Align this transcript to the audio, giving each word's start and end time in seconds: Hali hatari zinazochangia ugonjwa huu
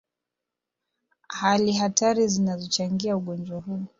Hali 1.27 1.73
hatari 1.73 2.27
zinazochangia 2.27 3.17
ugonjwa 3.17 3.59
huu 3.59 3.85